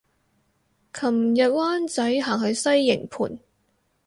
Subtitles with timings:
[0.93, 3.37] 琴日灣仔行去西營盤